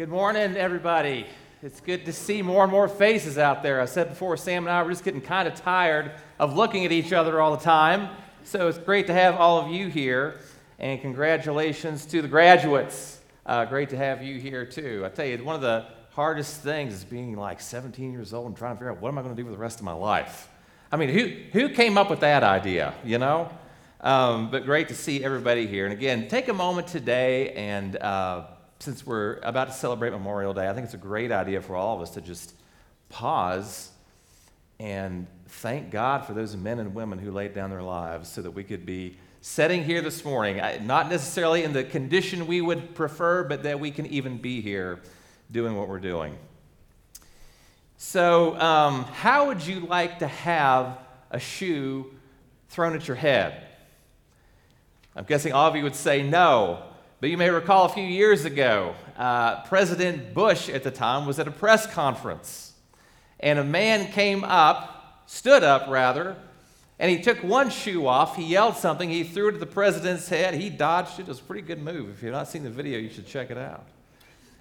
[0.00, 1.26] Good morning, everybody.
[1.62, 3.82] It's good to see more and more faces out there.
[3.82, 6.90] I said before, Sam and I were just getting kind of tired of looking at
[6.90, 8.08] each other all the time.
[8.42, 10.40] So it's great to have all of you here.
[10.78, 13.20] And congratulations to the graduates.
[13.44, 15.02] Uh, great to have you here, too.
[15.04, 18.56] I tell you, one of the hardest things is being like 17 years old and
[18.56, 19.92] trying to figure out what am I going to do with the rest of my
[19.92, 20.48] life.
[20.90, 23.50] I mean, who, who came up with that idea, you know?
[24.00, 25.84] Um, but great to see everybody here.
[25.84, 28.46] And again, take a moment today and uh,
[28.80, 31.96] since we're about to celebrate Memorial Day, I think it's a great idea for all
[31.96, 32.54] of us to just
[33.10, 33.90] pause
[34.78, 38.52] and thank God for those men and women who laid down their lives so that
[38.52, 43.44] we could be sitting here this morning, not necessarily in the condition we would prefer,
[43.44, 45.00] but that we can even be here
[45.50, 46.38] doing what we're doing.
[47.98, 50.96] So, um, how would you like to have
[51.30, 52.14] a shoe
[52.70, 53.62] thrown at your head?
[55.14, 56.89] I'm guessing all of you would say no.
[57.20, 61.38] But you may recall a few years ago, uh, President Bush at the time was
[61.38, 62.72] at a press conference.
[63.38, 66.34] And a man came up, stood up rather,
[66.98, 68.36] and he took one shoe off.
[68.36, 69.10] He yelled something.
[69.10, 70.54] He threw it at the president's head.
[70.54, 71.22] He dodged it.
[71.22, 72.10] It was a pretty good move.
[72.10, 73.84] If you've not seen the video, you should check it out.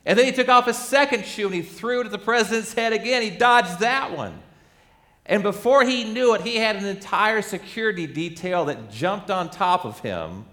[0.06, 2.74] And then he took off his second shoe and he threw it at the president's
[2.74, 3.22] head again.
[3.22, 4.38] He dodged that one.
[5.26, 9.86] And before he knew it, he had an entire security detail that jumped on top
[9.86, 10.46] of him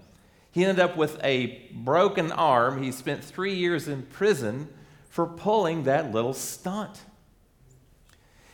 [0.57, 2.81] he ended up with a broken arm.
[2.81, 4.67] He spent three years in prison
[5.07, 6.99] for pulling that little stunt.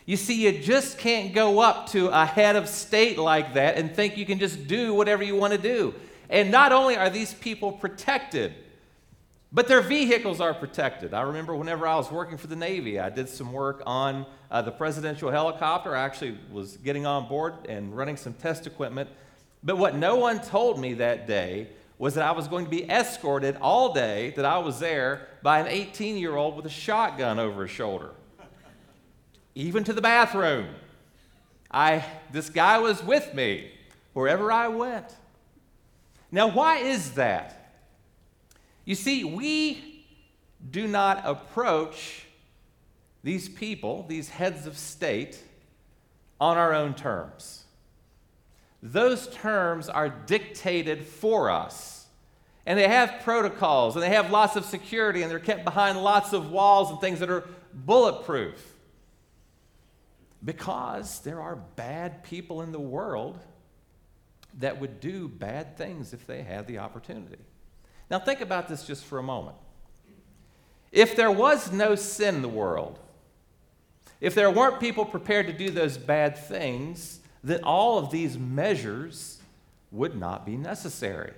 [0.04, 3.96] You see, you just can't go up to a head of state like that and
[3.96, 5.94] think you can just do whatever you want to do.
[6.28, 8.52] And not only are these people protected,
[9.50, 11.14] but their vehicles are protected.
[11.14, 14.60] I remember whenever I was working for the Navy, I did some work on uh,
[14.60, 15.96] the presidential helicopter.
[15.96, 19.08] I actually was getting on board and running some test equipment.
[19.62, 21.68] But what no one told me that day
[22.04, 25.60] was that I was going to be escorted all day that I was there by
[25.60, 28.10] an 18 year old with a shotgun over his shoulder,
[29.54, 30.66] even to the bathroom.
[31.70, 33.70] I, this guy was with me
[34.12, 35.16] wherever I went.
[36.30, 37.72] Now, why is that?
[38.84, 40.04] You see, we
[40.70, 42.26] do not approach
[43.22, 45.42] these people, these heads of state,
[46.38, 47.64] on our own terms
[48.84, 51.93] those terms are dictated for us.
[52.66, 56.32] And they have protocols and they have lots of security and they're kept behind lots
[56.32, 58.74] of walls and things that are bulletproof.
[60.42, 63.38] Because there are bad people in the world
[64.58, 67.38] that would do bad things if they had the opportunity.
[68.10, 69.56] Now, think about this just for a moment.
[70.92, 72.98] If there was no sin in the world,
[74.20, 79.40] if there weren't people prepared to do those bad things, then all of these measures
[79.90, 81.32] would not be necessary.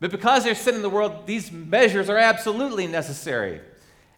[0.00, 3.60] But because there's sin in the world, these measures are absolutely necessary.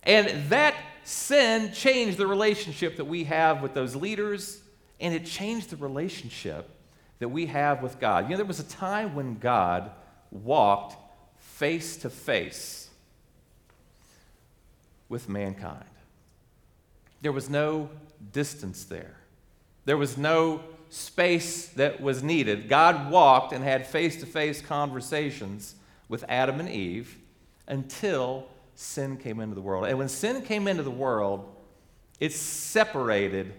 [0.03, 4.61] And that sin changed the relationship that we have with those leaders,
[5.01, 6.69] and it changed the relationship
[7.19, 8.25] that we have with God.
[8.25, 9.91] You know, there was a time when God
[10.31, 10.97] walked
[11.39, 12.91] face to face
[15.09, 15.85] with mankind,
[17.23, 17.89] there was no
[18.33, 19.17] distance there.
[19.85, 22.69] There was no space that was needed.
[22.69, 25.75] God walked and had face to face conversations
[26.09, 27.19] with Adam and Eve
[27.67, 29.87] until sin came into the world.
[29.87, 31.55] And when sin came into the world,
[32.21, 33.53] it separated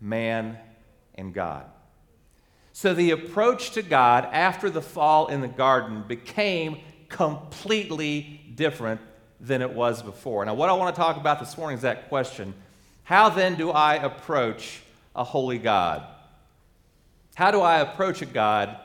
[0.00, 0.58] man
[1.14, 1.66] and God.
[2.72, 9.00] So the approach to God after the fall in the garden became completely different
[9.40, 10.44] than it was before.
[10.44, 12.54] Now, what I want to talk about this morning is that question
[13.04, 14.80] How then do I approach
[15.14, 16.04] a holy God?
[17.34, 18.76] How do I approach a God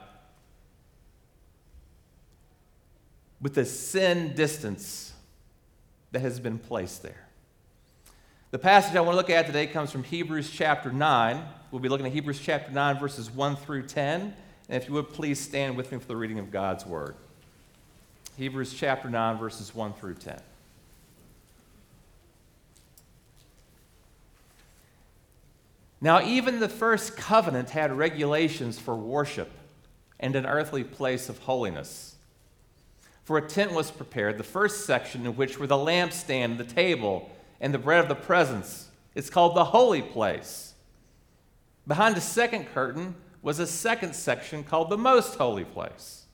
[3.40, 5.14] with the sin distance
[6.12, 7.28] that has been placed there?
[8.52, 11.44] The passage I want to look at today comes from Hebrews chapter 9.
[11.70, 14.34] We'll be looking at Hebrews chapter 9, verses 1 through 10.
[14.70, 17.16] And if you would please stand with me for the reading of God's word.
[18.38, 20.40] Hebrews chapter 9, verses 1 through 10.
[26.02, 29.52] Now, even the first covenant had regulations for worship
[30.20, 32.16] and an earthly place of holiness.
[33.24, 37.30] For a tent was prepared, the first section in which were the lampstand, the table,
[37.60, 38.90] and the bread of the presence.
[39.14, 40.74] It's called the holy place.
[41.86, 46.26] Behind the second curtain was a second section called the most holy place,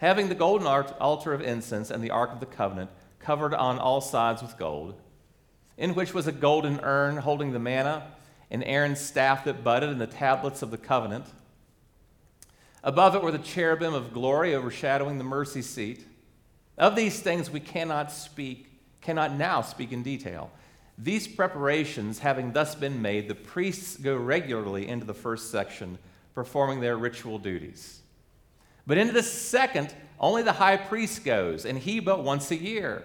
[0.00, 4.00] having the golden altar of incense and the ark of the covenant covered on all
[4.00, 5.00] sides with gold,
[5.76, 8.06] in which was a golden urn holding the manna
[8.50, 11.26] and Aaron's staff that budded, and the tablets of the covenant.
[12.82, 16.06] Above it were the cherubim of glory overshadowing the mercy seat.
[16.76, 18.70] Of these things we cannot speak
[19.00, 20.50] cannot now speak in detail.
[20.96, 25.98] These preparations having thus been made, the priests go regularly into the first section,
[26.34, 28.00] performing their ritual duties.
[28.86, 33.04] But into the second, only the high priest goes, and he but once a year,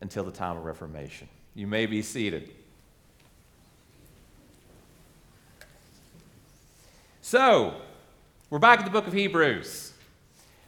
[0.00, 1.28] until the time of Reformation.
[1.54, 2.50] You may be seated.
[7.22, 7.74] So,
[8.48, 9.92] we're back in the book of Hebrews.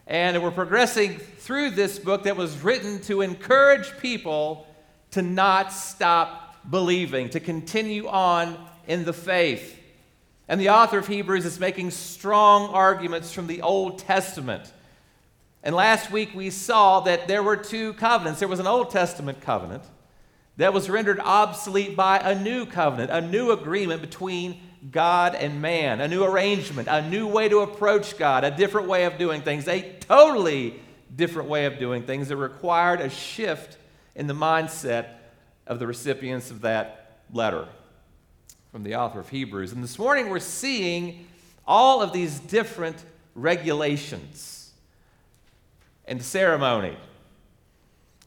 [0.07, 4.67] And we're progressing through this book that was written to encourage people
[5.13, 9.79] to not stop believing, to continue on in the faith.
[10.49, 14.73] And the author of Hebrews is making strong arguments from the Old Testament.
[15.63, 18.41] And last week we saw that there were two covenants.
[18.41, 19.85] There was an Old Testament covenant
[20.57, 24.61] that was rendered obsolete by a new covenant, a new agreement between
[24.91, 29.05] God and man, a new arrangement, a new way to approach God, a different way
[29.05, 30.81] of doing things, a totally
[31.15, 33.77] different way of doing things that required a shift
[34.17, 35.07] in the mindset
[35.67, 37.69] of the recipients of that letter
[38.73, 39.73] from the author of Hebrews.
[39.73, 41.29] And this morning we're seeing
[41.67, 42.97] all of these different
[43.35, 44.62] regulations
[46.13, 46.95] and ceremony.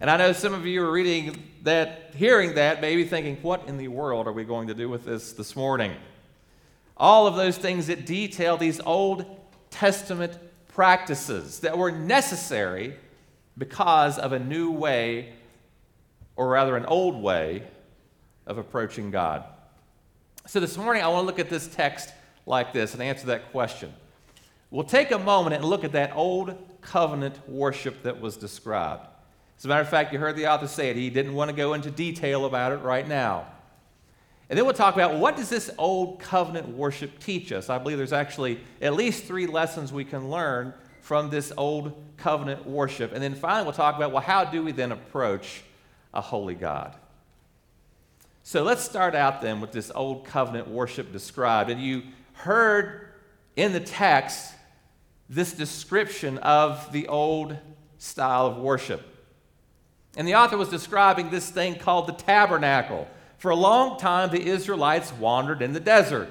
[0.01, 3.77] And I know some of you are reading that, hearing that, maybe thinking, what in
[3.77, 5.93] the world are we going to do with this this morning?
[6.97, 9.39] All of those things that detail these Old
[9.69, 10.33] Testament
[10.69, 12.95] practices that were necessary
[13.55, 15.33] because of a new way,
[16.35, 17.61] or rather, an old way
[18.47, 19.43] of approaching God.
[20.47, 22.11] So this morning, I want to look at this text
[22.47, 23.93] like this and answer that question.
[24.75, 29.07] We'll take a moment and look at that old covenant worship that was described.
[29.57, 30.97] As a matter of fact, you heard the author say it.
[30.97, 33.47] He didn't want to go into detail about it right now.
[34.49, 37.69] And then we'll talk about what does this old covenant worship teach us?
[37.69, 42.67] I believe there's actually at least three lessons we can learn from this old covenant
[42.67, 43.13] worship.
[43.13, 45.63] And then finally, we'll talk about well, how do we then approach
[46.13, 46.97] a holy God?
[48.43, 51.69] So let's start out then with this old covenant worship described.
[51.69, 53.07] And you heard
[53.55, 54.51] in the text
[55.29, 57.57] this description of the old
[57.97, 59.01] style of worship.
[60.17, 63.07] And the author was describing this thing called the tabernacle.
[63.37, 66.29] For a long time, the Israelites wandered in the desert.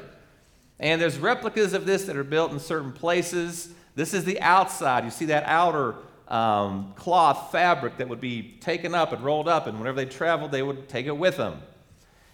[0.80, 3.68] And there's replicas of this that are built in certain places.
[3.94, 5.04] This is the outside.
[5.04, 5.96] You see that outer
[6.28, 10.50] um, cloth fabric that would be taken up and rolled up, and whenever they traveled,
[10.50, 11.60] they would take it with them.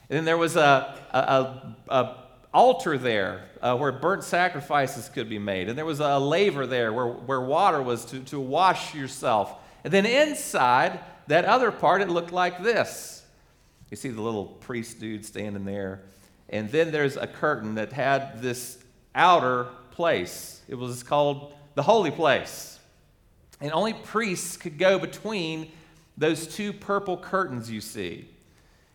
[0.08, 2.16] And then there was a, a, a, a
[2.52, 5.68] altar there uh, where burnt sacrifices could be made.
[5.68, 9.54] And there was a laver there where, where water was to, to wash yourself.
[9.84, 13.24] And then inside that other part, it looked like this.
[13.90, 16.02] You see the little priest dude standing there.
[16.48, 18.78] And then there's a curtain that had this
[19.14, 20.60] outer place.
[20.68, 22.78] It was called the holy place.
[23.60, 25.70] And only priests could go between
[26.16, 28.28] those two purple curtains you see.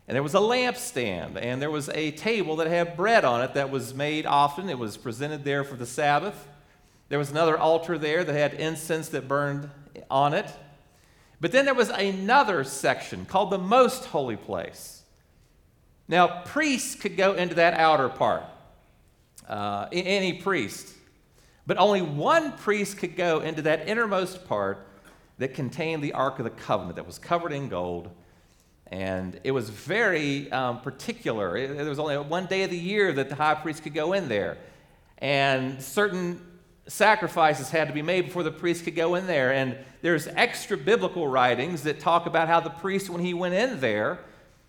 [0.08, 3.54] And there was a lampstand, and there was a table that had bread on it
[3.54, 4.68] that was made often.
[4.68, 6.46] It was presented there for the Sabbath.
[7.08, 9.68] There was another altar there that had incense that burned
[10.10, 10.50] on it.
[11.40, 15.02] But then there was another section called the most holy place.
[16.08, 18.44] Now, priests could go into that outer part,
[19.48, 20.94] uh, any priest.
[21.66, 24.86] But only one priest could go into that innermost part
[25.38, 28.08] that contained the Ark of the Covenant that was covered in gold.
[28.88, 31.74] And it was very um, particular.
[31.74, 34.28] There was only one day of the year that the high priest could go in
[34.28, 34.58] there.
[35.18, 36.40] And certain
[36.86, 39.52] sacrifices had to be made before the priest could go in there.
[39.52, 43.80] And there's extra biblical writings that talk about how the priest, when he went in
[43.80, 44.20] there,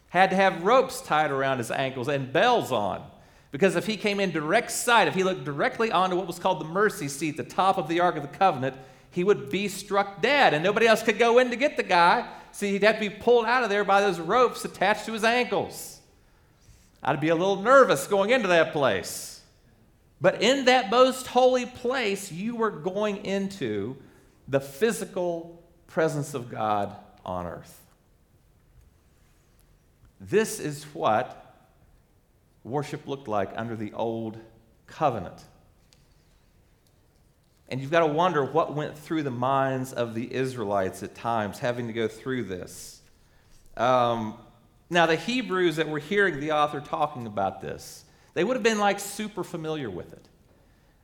[0.10, 3.04] had to have ropes tied around his ankles and bells on.
[3.52, 6.60] Because if he came in direct sight, if he looked directly onto what was called
[6.60, 8.76] the mercy seat, the top of the Ark of the Covenant,
[9.12, 12.28] he would be struck dead, and nobody else could go in to get the guy.
[12.58, 15.24] So he'd have to be pulled out of there by those ropes attached to his
[15.24, 16.00] ankles.
[17.04, 19.44] I'd be a little nervous going into that place.
[20.20, 23.96] But in that most holy place, you were going into
[24.48, 27.80] the physical presence of God on earth.
[30.20, 31.56] This is what
[32.64, 34.36] worship looked like under the old
[34.88, 35.44] covenant.
[37.70, 41.60] And you've got to wonder what went through the minds of the Israelites at times
[41.60, 43.02] having to go through this.
[43.76, 44.36] Um,
[44.90, 48.80] now, the Hebrews that were hearing the author talking about this, they would have been
[48.80, 50.28] like super familiar with it.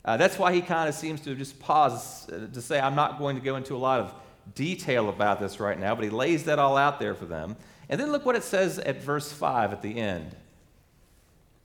[0.06, 3.20] Uh, that's why he kind of seems to just pause uh, to say, I'm not
[3.20, 4.14] going to go into a lot of
[4.56, 7.56] detail about this right now, but he lays that all out there for them.
[7.90, 10.36] And then look what it says at verse 5 at the end.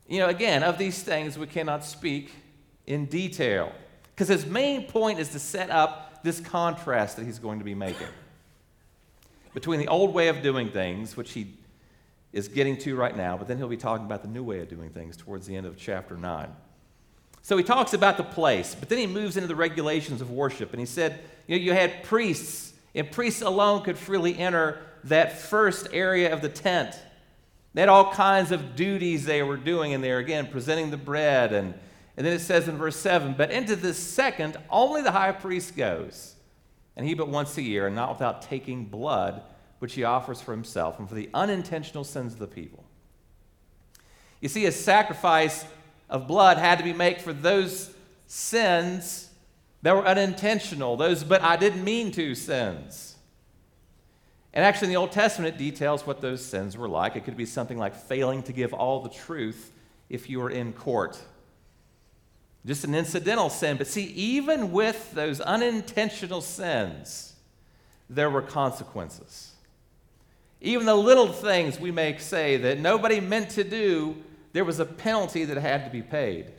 [0.09, 2.33] You know, again, of these things we cannot speak
[2.87, 3.73] in detail.
[4.19, 7.77] Because his main point is to set up this contrast that he's going to be
[7.77, 8.09] making
[9.55, 11.55] between the old way of doing things, which he
[12.33, 14.69] is getting to right now, but then he'll be talking about the new way of
[14.69, 16.49] doing things towards the end of chapter 9.
[17.43, 20.73] So he talks about the place, but then he moves into the regulations of worship.
[20.73, 25.39] And he said, you know, you had priests, and priests alone could freely enter that
[25.39, 27.01] first area of the tent.
[27.73, 31.53] They had all kinds of duties they were doing in there, again, presenting the bread.
[31.53, 31.75] And,
[32.19, 35.77] and then it says in verse 7 But into the second, only the high priest
[35.77, 36.35] goes,
[36.97, 39.41] and he but once a year, and not without taking blood,
[39.79, 42.83] which he offers for himself and for the unintentional sins of the people.
[44.41, 45.65] You see, a sacrifice
[46.11, 47.95] of blood had to be made for those
[48.27, 49.31] sins
[49.83, 53.15] that were unintentional, those but I didn't mean to sins.
[54.53, 57.15] And actually, in the Old Testament, it details what those sins were like.
[57.15, 59.71] It could be something like failing to give all the truth
[60.09, 61.23] if you were in court.
[62.69, 63.79] Just an incidental sin.
[63.79, 67.33] But see, even with those unintentional sins,
[68.11, 69.53] there were consequences.
[70.61, 74.17] Even the little things we may say that nobody meant to do
[74.53, 76.53] there was a penalty that had to be paid.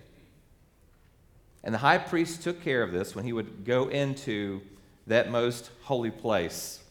[1.63, 4.62] And the high priest took care of this when he would go into
[5.06, 6.82] that most holy place.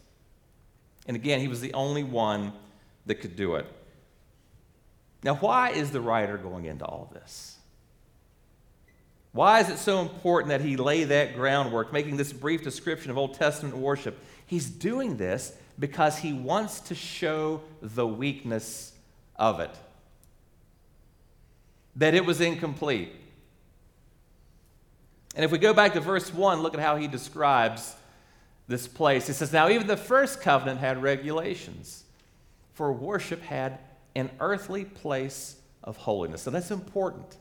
[1.08, 2.52] And again, he was the only one
[3.06, 3.66] that could do it.
[5.24, 7.57] Now, why is the writer going into all this?
[9.32, 13.18] Why is it so important that he lay that groundwork, making this brief description of
[13.18, 14.18] Old Testament worship?
[14.46, 18.92] He's doing this because he wants to show the weakness
[19.36, 19.70] of it
[21.98, 23.12] that it was incomplete.
[25.34, 27.94] And if we go back to verse 1, look at how he describes
[28.66, 29.26] this place.
[29.26, 32.04] He says, Now, even the first covenant had regulations,
[32.74, 33.78] for worship had
[34.14, 36.42] an earthly place of holiness.
[36.42, 37.36] So that's important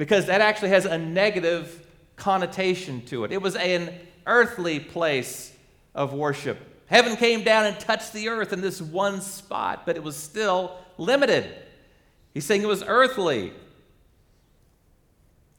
[0.00, 3.32] because that actually has a negative connotation to it.
[3.32, 3.92] It was an
[4.24, 5.54] earthly place
[5.94, 6.56] of worship.
[6.86, 10.74] Heaven came down and touched the earth in this one spot, but it was still
[10.96, 11.54] limited.
[12.32, 13.52] He's saying it was earthly.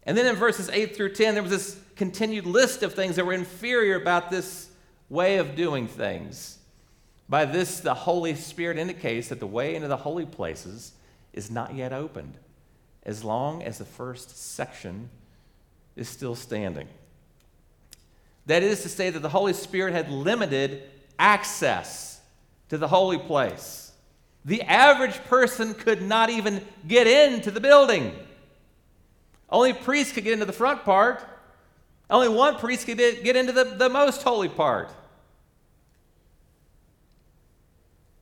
[0.07, 3.25] And then in verses 8 through 10, there was this continued list of things that
[3.27, 4.71] were inferior about this
[5.07, 6.57] way of doing things.
[7.29, 10.93] By this, the Holy Spirit indicates that the way into the holy places
[11.31, 12.33] is not yet opened,
[13.03, 15.09] as long as the first section
[15.95, 16.87] is still standing.
[18.45, 20.83] That is to say, that the Holy Spirit had limited
[21.17, 22.21] access
[22.69, 23.91] to the holy place.
[24.45, 28.13] The average person could not even get into the building.
[29.49, 31.23] Only priests could get into the front part.
[32.09, 34.91] Only one priest could get into the, the most holy part.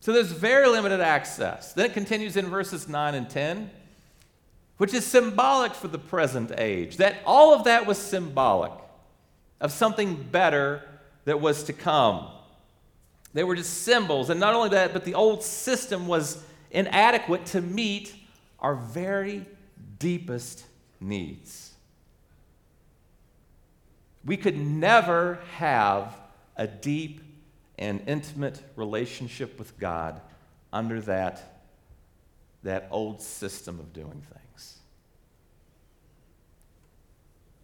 [0.01, 1.73] So there's very limited access.
[1.73, 3.69] Then it continues in verses 9 and 10,
[4.79, 6.97] which is symbolic for the present age.
[6.97, 8.71] That all of that was symbolic
[9.59, 10.81] of something better
[11.25, 12.27] that was to come.
[13.33, 14.29] They were just symbols.
[14.29, 18.15] And not only that, but the old system was inadequate to meet
[18.57, 19.45] our very
[19.99, 20.63] deepest
[21.01, 21.73] needs.
[24.23, 26.15] We could never have
[26.55, 27.19] a deep
[27.77, 30.21] and intimate relationship with God
[30.71, 31.65] under that,
[32.63, 34.48] that old system of doing things.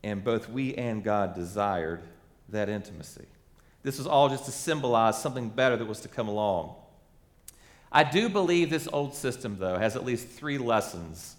[0.06, 2.04] And both we and God desired
[2.50, 3.26] that intimacy.
[3.82, 6.76] This was all just to symbolize something better that was to come along.
[7.92, 11.36] I do believe this old system, though, has at least three lessons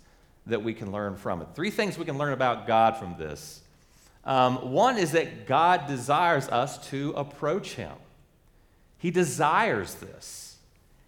[0.47, 1.49] that we can learn from it.
[1.55, 3.61] Three things we can learn about God from this.
[4.25, 7.93] Um, one is that God desires us to approach Him,
[8.99, 10.57] He desires this.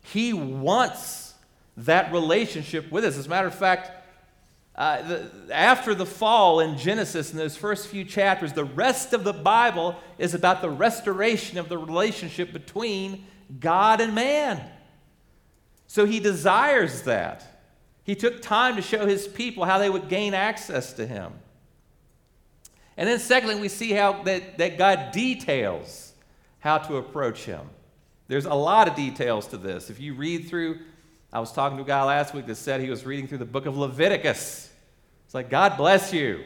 [0.04, 1.34] He wants
[1.76, 3.18] that relationship with us.
[3.18, 3.97] As a matter of fact,
[4.78, 9.24] uh, the, after the fall in Genesis, in those first few chapters, the rest of
[9.24, 13.26] the Bible is about the restoration of the relationship between
[13.58, 14.64] God and man.
[15.88, 17.64] So he desires that.
[18.04, 21.32] He took time to show his people how they would gain access to him.
[22.96, 26.12] And then, secondly, we see how that, that God details
[26.60, 27.68] how to approach him.
[28.28, 29.90] There's a lot of details to this.
[29.90, 30.78] If you read through,
[31.32, 33.44] I was talking to a guy last week that said he was reading through the
[33.44, 34.67] book of Leviticus.
[35.28, 36.42] It's like, God bless you.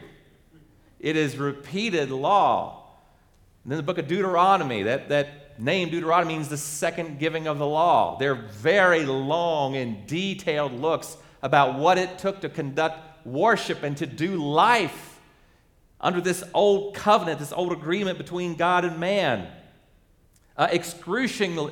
[0.99, 2.83] It is repeated law.
[3.63, 7.59] And then the book of Deuteronomy, that, that name Deuteronomy means the second giving of
[7.59, 8.17] the law.
[8.19, 14.05] They're very long and detailed looks about what it took to conduct worship and to
[14.05, 15.17] do life
[16.01, 19.47] under this old covenant, this old agreement between God and man.
[20.57, 21.71] Uh, excruciating, uh,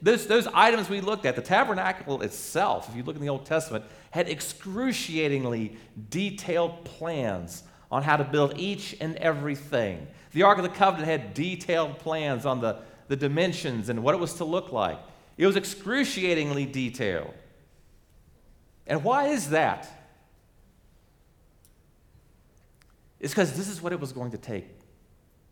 [0.00, 3.46] those, those items we looked at, the tabernacle itself, if you look in the Old
[3.46, 5.76] Testament, had excruciatingly
[6.10, 10.06] detailed plans on how to build each and everything.
[10.32, 12.78] The Ark of the Covenant had detailed plans on the,
[13.08, 14.98] the dimensions and what it was to look like.
[15.38, 17.32] It was excruciatingly detailed.
[18.86, 19.88] And why is that?
[23.18, 24.68] It's because this is what it was going to take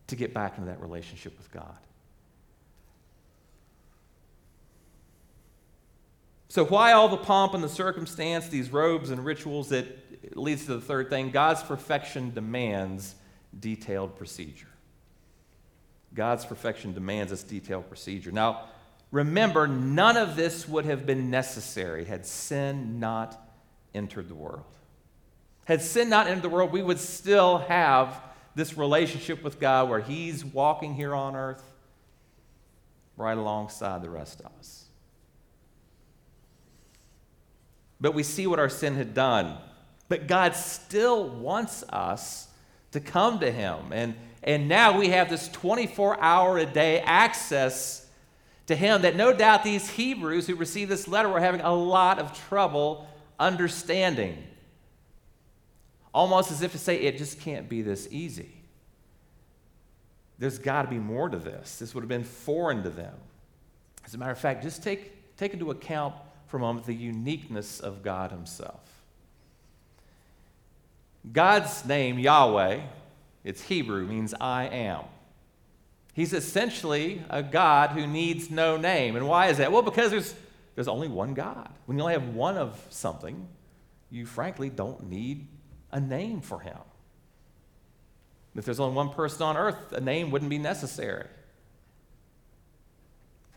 [0.09, 1.79] to get back into that relationship with God.
[6.51, 9.87] So, why all the pomp and the circumstance, these robes and rituals that
[10.37, 11.31] leads to the third thing?
[11.31, 13.15] God's perfection demands
[13.61, 14.67] detailed procedure.
[16.13, 18.33] God's perfection demands this detailed procedure.
[18.33, 18.65] Now,
[19.13, 23.41] remember, none of this would have been necessary had sin not
[23.95, 24.65] entered the world.
[25.67, 28.21] Had sin not entered the world, we would still have
[28.57, 31.63] this relationship with God where He's walking here on earth
[33.17, 34.90] right alongside the rest of us.
[38.01, 39.57] But we see what our sin had done.
[40.09, 42.49] But God still wants us
[42.93, 43.93] to come to Him.
[43.93, 48.07] And, and now we have this 24 hour a day access
[48.67, 52.19] to Him that no doubt these Hebrews who received this letter were having a lot
[52.19, 54.43] of trouble understanding.
[56.13, 58.51] Almost as if to say, it just can't be this easy.
[60.39, 61.79] There's got to be more to this.
[61.79, 63.15] This would have been foreign to them.
[64.07, 66.15] As a matter of fact, just take, take into account
[66.51, 68.81] for a moment the uniqueness of God Himself.
[71.33, 72.81] God's name, Yahweh,
[73.45, 75.05] it's Hebrew, means I am.
[76.13, 79.15] He's essentially a God who needs no name.
[79.15, 79.71] And why is that?
[79.71, 80.35] Well, because there's,
[80.75, 81.71] there's only one God.
[81.87, 83.47] When you only have one of something,
[84.11, 85.47] you frankly don't need
[85.93, 86.79] a name for him.
[88.57, 91.29] If there's only one person on earth, a name wouldn't be necessary.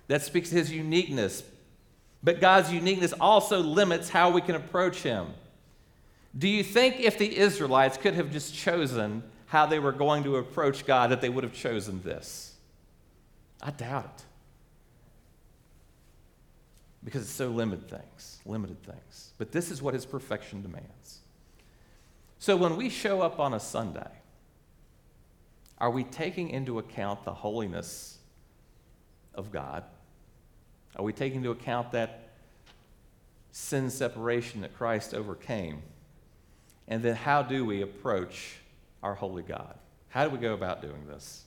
[0.08, 1.42] That speaks to his uniqueness.
[2.24, 5.28] But God's uniqueness also limits how we can approach him.
[6.38, 10.38] Do you think if the Israelites could have just chosen how they were going to
[10.38, 12.56] approach God, that they would have chosen this?
[13.62, 14.24] I doubt it.
[17.04, 19.32] Because it's so limited things, limited things.
[19.38, 21.20] But this is what his perfection demands.
[22.40, 24.10] So when we show up on a Sunday,
[25.78, 28.18] are we taking into account the holiness
[29.36, 29.84] of God?
[30.96, 32.30] Are we taking into account that
[33.52, 35.82] sin separation that Christ overcame?
[36.88, 38.58] And then how do we approach
[39.02, 39.76] our holy God?
[40.10, 41.44] How do we go about doing this?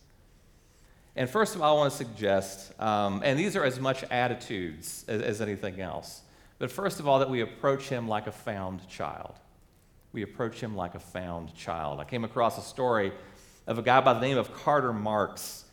[1.14, 5.04] And first of all, I want to suggest, um, and these are as much attitudes
[5.08, 6.22] as, as anything else,
[6.58, 9.34] but first of all, that we approach Him like a found child.
[10.12, 12.00] We approach Him like a found child.
[12.00, 13.12] I came across a story
[13.66, 15.64] of a guy by the name of Carter Marks.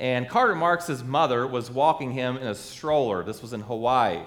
[0.00, 3.22] And Carter Marx's mother was walking him in a stroller.
[3.22, 4.22] This was in Hawaii.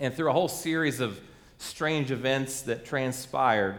[0.00, 1.20] And through a whole series of
[1.58, 3.78] strange events that transpired,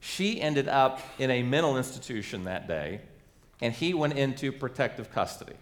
[0.00, 3.02] she ended up in a mental institution that day,
[3.60, 5.54] and he went into protective custody.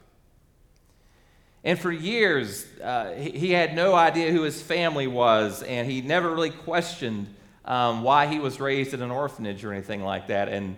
[1.63, 6.31] And for years, uh, he, had no idea who his family was, and he never
[6.31, 7.27] really questioned
[7.67, 10.49] um, why he was raised in an orphanage or anything like that.
[10.49, 10.75] And,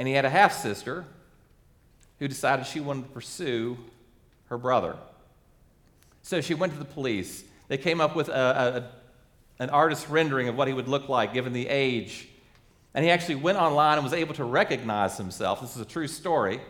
[0.00, 1.04] and he had a half sister
[2.18, 3.76] who decided she wanted to pursue
[4.48, 4.96] her brother.
[6.22, 7.44] So she went to the police.
[7.68, 8.90] They came up with a,
[9.60, 12.28] a, an artist's rendering of what he would look like given the age.
[12.94, 15.60] And he actually went online and was able to recognize himself.
[15.60, 16.60] This is a true story.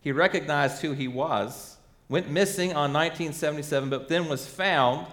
[0.00, 1.76] He recognized who he was,
[2.08, 5.06] went missing on 1977, but then was found.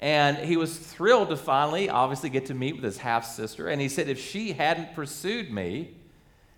[0.00, 3.68] And he was thrilled to finally, obviously, get to meet with his half sister.
[3.68, 5.94] And he said, if she hadn't pursued me,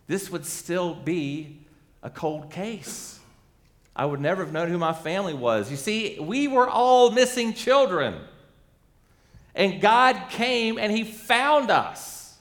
[0.07, 1.59] this would still be
[2.03, 3.19] a cold case.
[3.95, 5.71] I would never have known who my family was.
[5.71, 8.15] You see, we were all missing children.
[9.55, 12.37] And God came and He found us.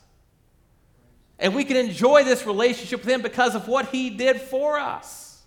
[1.40, 5.42] And we can enjoy this relationship with Him because of what He did for us.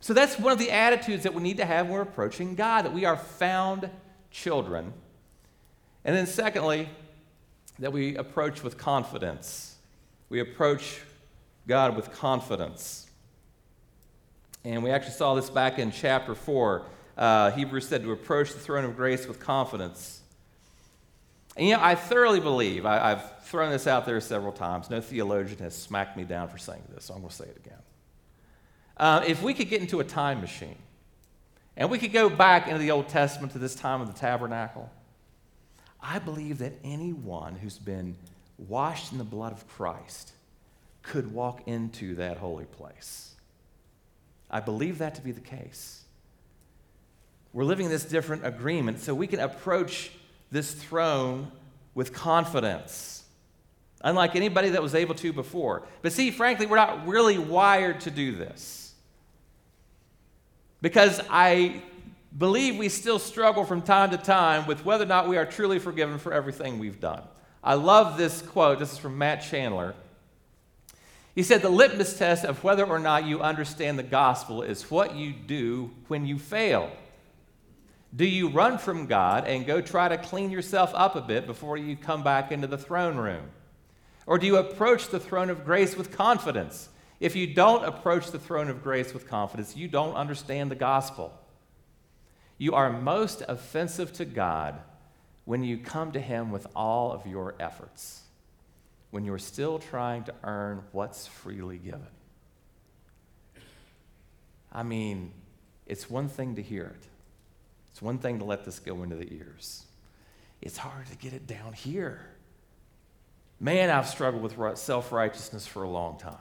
[0.00, 2.84] So that's one of the attitudes that we need to have when we're approaching God,
[2.84, 3.90] that we are found
[4.30, 4.92] children.
[6.04, 6.88] And then, secondly,
[7.80, 9.76] that we approach with confidence.
[10.28, 11.00] We approach
[11.66, 13.06] God with confidence.
[14.64, 16.86] And we actually saw this back in chapter 4.
[17.16, 20.20] Uh, Hebrews said to approach the throne of grace with confidence.
[21.56, 24.90] And you know, I thoroughly believe, I, have thrown this out there several times.
[24.90, 27.56] No theologian has smacked me down for saying this, so I'm going to say it
[27.56, 27.78] again.
[28.96, 30.78] Uh, if we could get into a time machine
[31.76, 34.90] and we could go back into the Old Testament to this time of the tabernacle,
[36.00, 38.16] I believe that anyone who's been
[38.58, 40.32] washed in the blood of Christ
[41.02, 43.34] could walk into that holy place.
[44.50, 46.02] I believe that to be the case.
[47.52, 50.10] We're living in this different agreement so we can approach
[50.50, 51.50] this throne
[51.94, 53.24] with confidence,
[54.02, 55.86] unlike anybody that was able to before.
[56.02, 58.94] But see, frankly, we're not really wired to do this.
[60.80, 61.82] Because I
[62.36, 65.78] believe we still struggle from time to time with whether or not we are truly
[65.78, 67.22] forgiven for everything we've done.
[67.62, 68.78] I love this quote.
[68.78, 69.94] This is from Matt Chandler.
[71.34, 75.14] He said, The litmus test of whether or not you understand the gospel is what
[75.14, 76.90] you do when you fail.
[78.14, 81.76] Do you run from God and go try to clean yourself up a bit before
[81.76, 83.50] you come back into the throne room?
[84.26, 86.88] Or do you approach the throne of grace with confidence?
[87.20, 91.32] If you don't approach the throne of grace with confidence, you don't understand the gospel.
[92.56, 94.80] You are most offensive to God
[95.48, 98.20] when you come to Him with all of your efforts,
[99.10, 102.06] when you're still trying to earn what's freely given.
[104.70, 105.32] I mean,
[105.86, 107.08] it's one thing to hear it,
[107.90, 109.86] it's one thing to let this go into the ears.
[110.60, 112.20] It's hard to get it down here.
[113.58, 116.36] Man, I've struggled with self righteousness for a long time.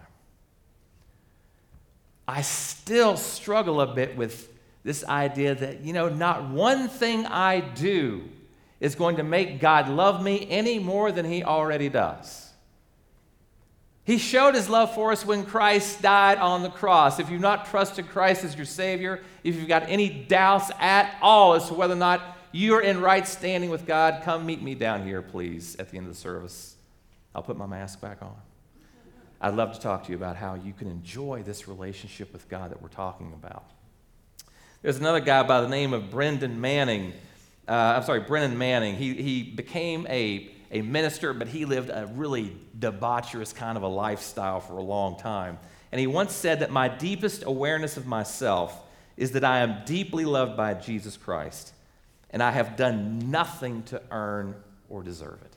[2.28, 4.52] I still struggle a bit with
[4.84, 8.32] this idea that, you know, not one thing I do
[8.80, 12.48] is going to make God love me any more than he already does.
[14.04, 17.20] He showed his love for us when Christ died on the cross.
[17.20, 21.56] If you've not trusted Christ as your Savior, if you've got any doubts at all
[21.56, 25.06] as to whether or not you're in right standing with God, come meet me down
[25.06, 26.76] here, please, at the end of the service.
[27.36, 28.36] I'll put my mask back on.
[29.42, 32.72] I'd love to talk to you about how you can enjoy this relationship with God
[32.72, 33.66] that we're talking about.
[34.82, 37.12] There's another guy by the name of Brendan Manning.
[37.68, 38.96] Uh, I'm sorry, Brennan Manning.
[38.96, 43.88] He, he became a, a minister, but he lived a really debaucherous kind of a
[43.88, 45.60] lifestyle for a long time.
[45.92, 48.78] And he once said that my deepest awareness of myself
[49.18, 51.74] is that I am deeply loved by Jesus Christ,
[52.30, 54.56] and I have done nothing to earn
[54.90, 55.54] or deserve it.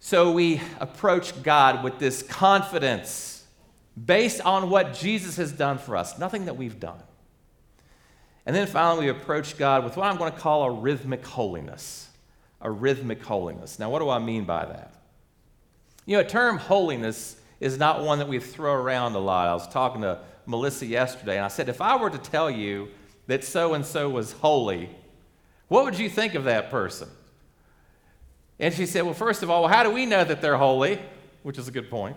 [0.00, 3.44] So we approach God with this confidence
[4.04, 7.02] based on what Jesus has done for us, nothing that we've done.
[8.46, 12.08] And then finally, we approach God with what I'm going to call a rhythmic holiness.
[12.60, 13.78] A rhythmic holiness.
[13.78, 14.94] Now, what do I mean by that?
[16.06, 19.48] You know, a term holiness is not one that we throw around a lot.
[19.48, 22.88] I was talking to Melissa yesterday, and I said, if I were to tell you
[23.26, 24.90] that so and so was holy,
[25.68, 27.08] what would you think of that person?
[28.60, 31.00] And she said, well, first of all, how do we know that they're holy?
[31.42, 32.16] Which is a good point.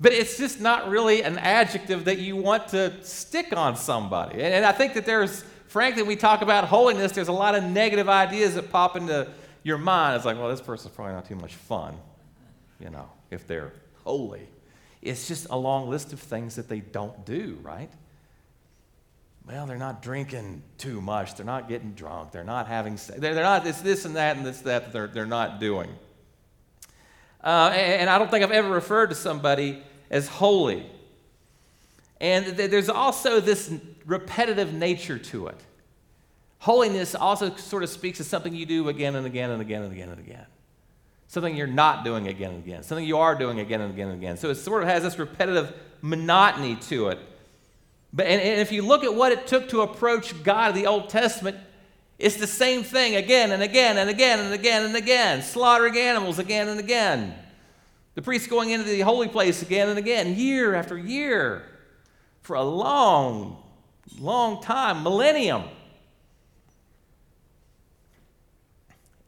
[0.00, 4.42] But it's just not really an adjective that you want to stick on somebody.
[4.42, 8.08] And, I think that there's, frankly, we talk about holiness, there's a lot of negative
[8.08, 9.28] ideas that pop into
[9.62, 10.16] your mind.
[10.16, 11.96] It's like, well, this person's probably not too much fun,
[12.78, 14.48] you know, if they're holy.
[15.02, 17.90] It's just a long list of things that they don't do, right?
[19.46, 21.34] Well, they're not drinking too much.
[21.34, 22.32] They're not getting drunk.
[22.32, 25.06] They're not having, they're, they're not, it's this and that and this, that, that they're,
[25.08, 25.90] they're not doing.
[27.42, 30.86] Uh, and, and I don't think I've ever referred to somebody as holy.
[32.20, 33.72] And th- there's also this
[34.04, 35.60] repetitive nature to it.
[36.58, 39.92] Holiness also sort of speaks of something you do again and again and again and
[39.92, 40.46] again and again.
[41.26, 42.82] Something you're not doing again and again.
[42.82, 44.36] Something you are doing again and again and again.
[44.36, 47.18] So it sort of has this repetitive monotony to it.
[48.12, 50.88] But and, and if you look at what it took to approach God in the
[50.88, 51.56] Old Testament,
[52.18, 55.42] it's the same thing again and again and again and again and again.
[55.42, 57.34] Slaughtering animals again and again.
[58.14, 61.64] The priests going into the holy place again and again, year after year,
[62.42, 63.62] for a long,
[64.18, 65.64] long time, millennium.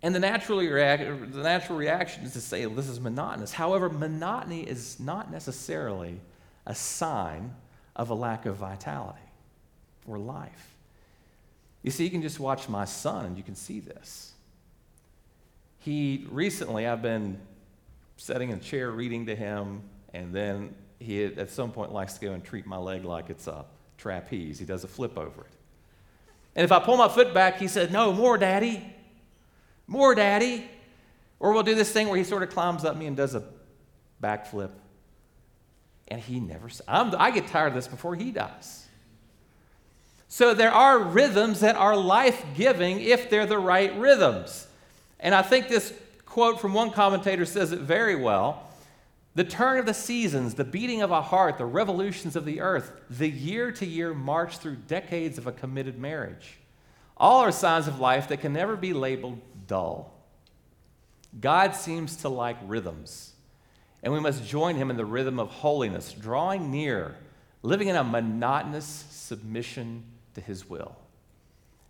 [0.03, 3.53] And the natural, reac- the natural reaction is to say this is monotonous.
[3.53, 6.21] However, monotony is not necessarily
[6.67, 7.55] a sign
[7.95, 9.19] of a lack of vitality
[10.07, 10.75] or life.
[11.83, 14.33] You see, you can just watch my son and you can see this.
[15.79, 17.41] He recently, I've been
[18.23, 19.83] sitting in a chair reading to him,
[20.15, 23.49] and then he at some point likes to go and treat my leg like it's
[23.49, 23.65] a
[23.99, 24.61] trapeze.
[24.61, 25.53] He does a flip over it.
[26.55, 28.95] And if I pull my foot back, he said, No, more, daddy.
[29.89, 30.71] More, daddy.
[31.41, 33.43] Or we'll do this thing where he sort of climbs up me and does a
[34.23, 34.71] backflip.
[36.07, 38.87] And he never, I'm, I get tired of this before he does.
[40.29, 44.69] So there are rhythms that are life giving if they're the right rhythms.
[45.19, 45.93] And I think this
[46.33, 48.67] quote from one commentator says it very well.
[49.35, 52.91] The turn of the seasons, the beating of a heart, the revolutions of the earth,
[53.11, 56.57] the year to year march through decades of a committed marriage.
[57.19, 60.11] All are signs of life that can never be labeled dull.
[61.39, 63.35] God seems to like rhythms,
[64.03, 67.15] and we must join him in the rhythm of holiness, drawing near,
[67.61, 70.03] living in a monotonous submission
[70.35, 70.97] to his will.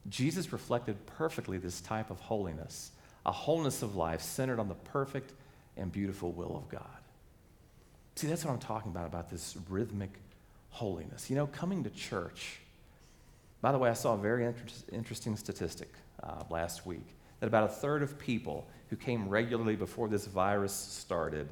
[0.08, 2.90] Jesus reflected perfectly this type of holiness,
[3.24, 5.32] a wholeness of life centered on the perfect
[5.76, 6.82] and beautiful will of God.
[8.16, 10.10] See, that's what I'm talking about, about this rhythmic
[10.70, 11.30] holiness.
[11.30, 12.58] You know, coming to church.
[13.60, 15.88] By the way, I saw a very inter- interesting statistic
[16.22, 17.06] uh, last week
[17.40, 21.48] that about a third of people who came regularly before this virus started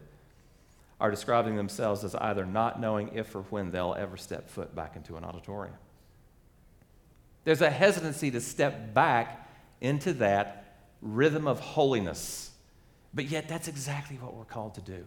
[1.01, 4.97] are describing themselves as either not knowing if or when they'll ever step foot back
[4.97, 5.75] into an auditorium.
[7.45, 9.49] There's a hesitancy to step back
[9.81, 10.60] into that
[11.03, 12.51] rhythm of holiness.
[13.13, 15.05] But yet, that's exactly what we're called to do.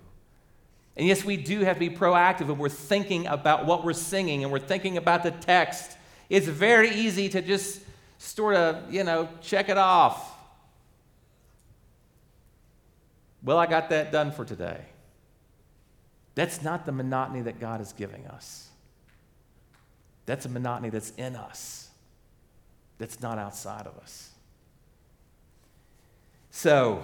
[0.95, 4.43] And yes, we do have to be proactive and we're thinking about what we're singing
[4.43, 5.97] and we're thinking about the text.
[6.29, 7.81] It's very easy to just
[8.19, 10.31] sort of, you know, check it off.
[13.43, 14.81] Well, I got that done for today.
[16.35, 18.69] That's not the monotony that God is giving us.
[20.25, 21.89] That's a monotony that's in us,
[22.97, 24.32] that's not outside of us.
[26.55, 27.03] So,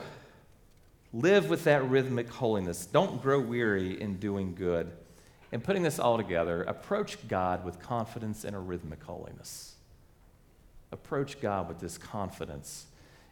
[1.11, 2.85] Live with that rhythmic holiness.
[2.85, 4.91] Don't grow weary in doing good.
[5.51, 9.73] And putting this all together, approach God with confidence and a rhythmic holiness.
[10.91, 12.85] Approach God with this confidence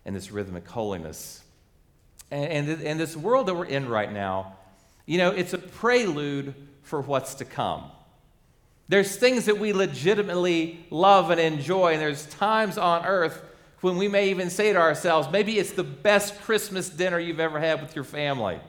[0.06, 1.44] and this rhythmic holiness.
[2.32, 4.56] And, and, and this world that we're in right now,
[5.06, 7.84] you know, it's a prelude for what's to come.
[8.90, 13.44] There's things that we legitimately love and enjoy, and there's times on earth
[13.82, 17.60] when we may even say to ourselves, maybe it's the best Christmas dinner you've ever
[17.60, 18.60] had with your family.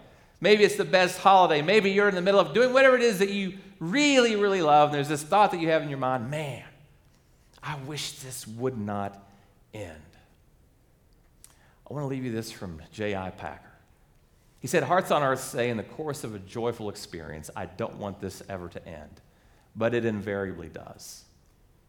[0.41, 1.63] Maybe it's the best holiday.
[1.63, 4.91] Maybe you're in the middle of doing whatever it is that you really, really love.
[4.91, 6.65] And there's this thought that you have in your mind man,
[7.63, 9.21] I wish this would not
[9.75, 9.95] end.
[11.89, 13.31] I want to leave you this from J.I.
[13.31, 13.63] Packer.
[14.61, 17.97] He said, Hearts on earth say in the course of a joyful experience, I don't
[17.97, 19.21] want this ever to end,
[19.75, 21.25] but it invariably does.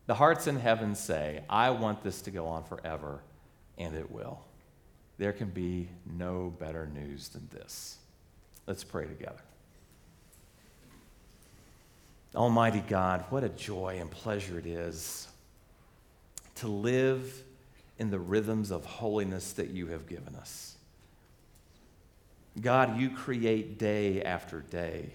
[0.09, 3.19] The hearts in heaven say, I want this to go on forever,
[3.77, 4.39] and it will.
[5.19, 7.99] There can be no better news than this.
[8.65, 9.43] Let's pray together.
[12.33, 15.27] Almighty God, what a joy and pleasure it is
[16.55, 17.43] to live
[17.99, 20.75] in the rhythms of holiness that you have given us.
[22.59, 25.11] God, you create day after day.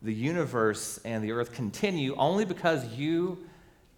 [0.00, 3.44] The universe and the earth continue only because you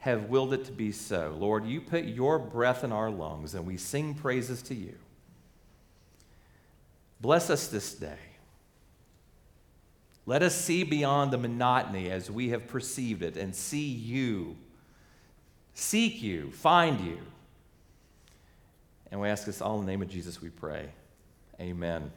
[0.01, 1.37] have willed it to be so.
[1.39, 4.95] Lord, you put your breath in our lungs and we sing praises to you.
[7.21, 8.19] Bless us this day.
[10.25, 14.57] Let us see beyond the monotony as we have perceived it and see you,
[15.75, 17.19] seek you, find you.
[19.11, 20.89] And we ask this all in the name of Jesus, we pray.
[21.61, 22.11] Amen.